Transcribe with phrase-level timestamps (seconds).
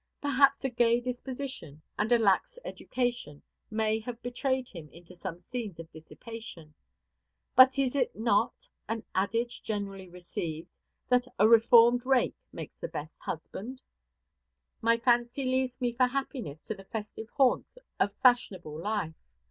[0.19, 5.77] Perhaps a gay disposition and a lax education may have betrayed him into some scenes
[5.79, 6.73] of dissipation.
[7.55, 10.73] But is it not an adage generally received,
[11.09, 13.83] that "a reformed rake makes the best husband"?
[14.81, 19.13] My fancy leads me for happiness to the festive haunts of fashionable life.